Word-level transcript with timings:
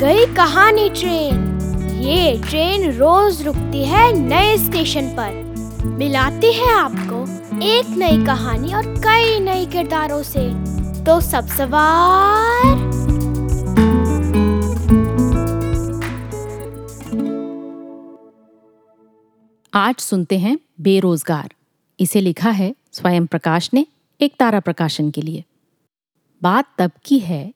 कहानी 0.00 0.90
ट्रेन। 0.90 1.58
ये 2.00 2.42
ट्रेन 2.48 2.92
रोज 2.92 3.42
रुकती 3.42 3.84
है 3.84 4.12
नए 4.12 4.58
स्टेशन 4.58 5.06
पर। 5.18 5.32
मिलाती 5.84 6.52
है 6.52 6.74
आपको 6.74 7.22
एक 7.62 7.86
नई 7.88 8.26
कहानी 8.26 8.74
और 8.74 8.82
कई 8.86 9.40
नए 9.40 9.66
किरदारों 9.66 10.22
से। 10.22 10.50
तो 11.04 11.20
सब 11.20 11.46
सवार। 11.46 12.76
आज 19.74 19.96
सुनते 19.96 20.38
हैं 20.38 20.58
बेरोजगार। 20.80 21.54
इसे 22.00 22.20
लिखा 22.20 22.50
है 22.50 22.74
स्वयं 22.92 23.26
प्रकाश 23.26 23.70
ने 23.74 23.86
एक 24.20 24.34
तारा 24.38 24.60
प्रकाशन 24.60 25.10
के 25.10 25.22
लिए। 25.22 25.44
बात 26.42 26.64
तब 26.78 26.90
की 27.04 27.18
है 27.18 27.54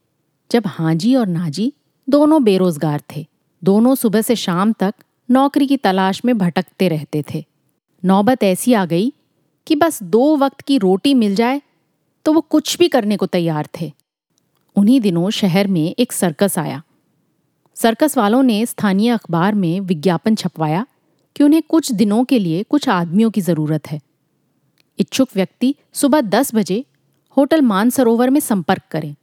जब 0.51 0.63
हाजी 0.67 1.15
और 1.15 1.27
नाजी 1.27 1.73
दोनों 2.09 2.43
बेरोजगार 2.45 3.03
थे। 3.17 3.27
दोनों 3.63 3.95
सुबह 3.95 4.23
से 4.23 4.37
शाम 4.37 4.73
तक 4.73 4.95
नौकरी 5.29 5.67
की 5.67 5.77
तलाश 5.77 6.25
में 6.25 6.37
भटकते 6.39 6.89
रहते 6.89 7.25
थे। 7.35 7.45
नौबत 8.03 8.43
ऐसी 8.45 8.73
आ 8.75 8.85
गई 8.85 9.13
कि 9.67 9.77
बस 9.77 10.03
दो 10.03 10.37
वक्त 10.37 10.61
की 10.61 10.79
रोटी 10.79 11.15
मिल 11.15 11.35
जाए 11.35 11.61
तो 12.27 12.33
वो 12.33 12.41
कुछ 12.41 12.77
भी 12.79 12.89
करने 12.89 13.17
को 13.17 13.27
तैयार 13.27 13.69
थे। 13.81 13.93
उन्हीं 14.77 15.01
दिनों 15.01 15.31
शहर 15.31 15.67
में 15.67 15.95
एक 15.99 16.13
सर्कस 16.13 16.59
आया। 16.59 16.83
सर्कस 17.77 18.17
वालों 18.19 18.43
ने 18.43 18.65
स्थानीय 18.67 19.11
अखबार 19.11 19.55
में 19.55 19.81
विज्ञापन 19.81 20.35
छपवाया 20.35 20.87
कि 21.37 21.45
उन्हें 21.45 21.63
कुछ 21.63 21.93
दिनों 21.93 22.25
के 22.25 22.39
लिए 22.39 22.63
कुछ 22.63 22.89
आदमियों 22.89 23.31
की 23.31 23.41
ज़रूरत 23.41 23.91
है। 23.91 24.01
इच्छुक 24.99 25.29
व्यक्ति 25.35 25.75
सुबह 25.93 26.21
दस 26.21 26.55
बजे 26.55 26.85
होटल 27.37 27.63
मानसरोवर 27.63 28.31
में 28.31 28.41
संपर्क 28.41 28.83
करें। 28.91 29.15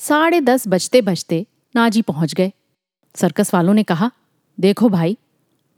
साढ़े 0.00 0.40
दस 0.40 0.68
बजते 0.68 1.02
बजते 1.02 1.46
नाजी 1.76 2.02
पहुँच 2.02 2.34
गए। 2.34 2.52
सर्कस 3.14 3.54
वालों 3.54 3.74
ने 3.74 3.82
कहा, 3.82 4.10
देखो 4.60 4.88
भाई, 4.88 5.18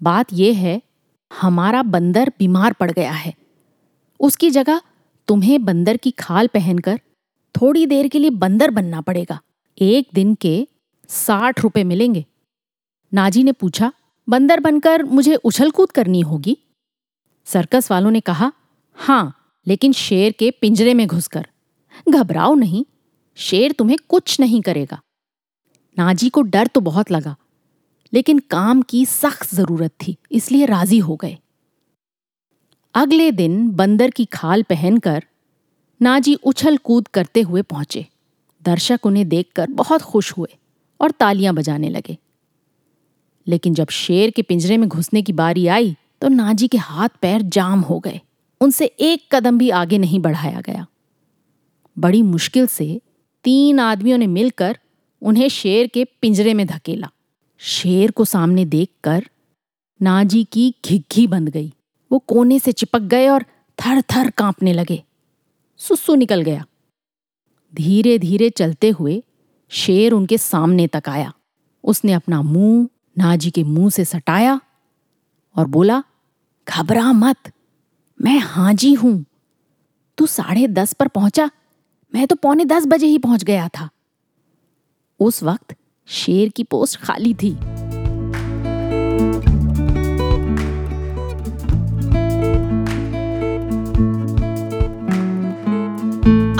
बात 0.02 0.26
यह 0.32 0.58
है, 0.58 0.82
हमारा 1.40 1.82
बंदर 1.82 2.32
बीमार 2.38 2.72
पड़ 2.72 2.90
गया 2.90 3.12
है। 3.12 3.34
उसकी 4.20 4.50
जगह 4.50 4.80
तुम्हें 5.28 5.64
बंदर 5.64 5.96
की 5.96 6.10
खाल 6.10 6.46
पहनकर 6.46 7.00
थोड़ी 7.54 7.86
देर 7.86 8.08
के 8.08 8.18
लिए 8.18 8.30
बंदर 8.30 8.70
बनना 8.70 9.00
पड़ेगा। 9.00 9.40
एक 9.78 10.08
दिन 10.14 10.34
के 10.34 10.68
साठ 11.08 11.60
रुपए 11.60 11.84
मिलेंगे। 11.84 12.26
नाजी 13.14 13.44
ने 13.44 13.52
पूछा, 13.52 13.92
बंदर 14.28 14.60
बनकर 14.60 15.02
मुझे 15.02 15.34
उछल 15.34 15.70
कूद 15.70 15.92
करनी 15.92 16.20
होगी? 16.20 16.58
सर्कस 17.44 17.90
वालों 17.90 18.10
ने 18.10 18.20
कहा, 18.20 18.52
हाँ, 18.94 19.54
लेकिन 19.66 19.92
शेर 19.92 20.32
के 20.32 20.50
पिंजरे 20.50 20.94
में 20.94 21.06
घुसकर। 21.06 21.46
घबराओ 22.08 22.54
नहीं 22.54 22.84
शेर 23.38 23.72
तुम्हें 23.72 23.98
कुछ 24.08 24.38
नहीं 24.40 24.60
करेगा। 24.62 25.00
नाजी 25.96 26.28
को 26.28 26.42
डर 26.42 26.66
तो 26.66 26.80
बहुत 26.80 27.10
लगा, 27.10 27.34
लेकिन 28.12 28.38
काम 28.50 28.82
की 28.82 29.04
सख्त 29.06 29.54
ज़रूरत 29.54 29.92
थी, 29.98 30.16
इसलिए 30.32 30.66
राज़ी 30.66 30.98
हो 30.98 31.16
गए। 31.16 31.36
अगले 32.94 33.30
दिन 33.32 33.68
बंदर 33.70 34.10
की 34.10 34.24
खाल 34.24 34.62
पहनकर 34.62 35.24
नाजी 36.00 36.34
उछल 36.34 36.76
कूद 36.78 37.08
करते 37.08 37.40
हुए 37.40 37.62
पहुँचे। 37.64 38.06
दर्शक 38.62 39.06
उन्हें 39.06 39.28
देखकर 39.28 39.70
बहुत 39.72 40.02
खुश 40.02 40.32
हुए 40.32 40.56
और 41.00 41.10
तालियाँ 41.10 41.54
बजाने 41.54 41.88
लगे। 41.90 42.16
लेकिन 43.46 43.74
जब 43.74 43.88
शेर 43.90 44.30
के 44.30 44.42
पिंजरे 44.42 44.76
में 44.76 44.88
घुसने 44.88 45.22
की 45.22 45.32
बारी 45.34 45.66
आई 45.68 45.96
तो 46.20 46.28
नाजी 46.28 46.68
के 46.68 46.78
हाथ 46.78 47.08
पैर 47.22 47.42
जाम 47.50 47.80
हो 47.80 47.98
गए। 48.00 48.20
उनसे 48.60 48.84
एक 48.84 49.24
कदम 49.32 49.58
भी 49.58 49.70
आगे 49.72 49.98
नहीं 49.98 50.20
बढ़ाया 50.20 50.60
गया। 50.60 50.86
बड़ी 51.96 52.22
मुश्किल 52.24 52.66
से 52.68 53.00
तीन 53.44 53.80
आदमियों 53.80 54.18
ने 54.18 54.26
मिलकर 54.26 54.78
उन्हें 55.22 55.48
शेर 55.48 55.86
के 55.86 56.04
पिंजरे 56.04 56.54
में 56.54 56.66
धकेला। 56.66 57.10
शेर 57.58 58.10
को 58.10 58.24
सामने 58.24 58.64
देखकर 58.64 59.26
नाजी 60.02 60.44
की 60.44 60.74
घिघी 60.84 61.26
बंद 61.26 61.48
गई। 61.48 61.72
वो 62.12 62.18
कोने 62.18 62.58
से 62.58 62.72
चिपक 62.72 63.00
गए 63.00 63.28
और 63.28 63.42
थर 63.78 64.00
थर 64.00 64.30
कांपने 64.30 64.72
लगे। 64.72 65.02
सुसु 65.78 66.14
निकल 66.14 66.42
गया। 66.42 66.64
धीरे 67.74 68.18
धीरे 68.18 68.50
चलते 68.50 68.90
हुए 68.90 69.22
शेर 69.68 70.12
उनके 70.12 70.38
सामने 70.38 70.86
तक 70.86 71.02
आया। 71.08 71.32
उसने 71.84 72.12
अपना 72.12 72.42
मुँह 72.42 72.88
नाजी 73.18 73.50
के 73.50 73.62
मुँह 73.62 73.90
से 73.90 74.04
सटाया 74.04 74.60
और 75.56 75.66
बोला, 75.66 76.02
घबरा 76.68 77.12
मत, 77.12 77.52
मैं 78.22 78.38
हाजी 78.38 78.94
हूँ। 78.94 79.24
तू 80.18 80.26
साढ़े 80.26 80.66
दस 80.68 80.92
पर 80.92 81.08
पहुँचा 81.08 81.50
मैं 82.14 82.26
तो 82.26 82.34
पौने 82.34 82.64
दस 82.64 82.86
बजे 82.86 83.06
ही 83.06 83.18
पहुँच 83.18 83.44
गया 83.44 83.68
था। 83.68 83.88
उस 85.20 85.42
वक्त 85.42 85.74
शेर 86.06 86.48
की 86.48 86.64
पोस्ट 86.64 87.00
खाली 87.00 87.34
थी। 87.34 87.52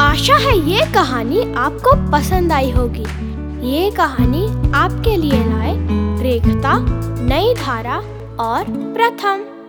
आशा 0.00 0.36
है 0.36 0.70
ये 0.70 0.80
कहानी 0.94 1.54
आपको 1.54 2.12
पसंद 2.12 2.52
आई 2.52 2.70
होगी। 2.70 3.04
ये 3.68 3.90
कहानी 3.90 4.46
आपके 4.72 5.16
लिए 5.16 5.44
लाए 5.44 5.74
रेखता, 6.22 6.78
नई 7.22 7.54
धारा 7.54 7.96
और 8.44 8.64
प्रथम। 8.68 9.61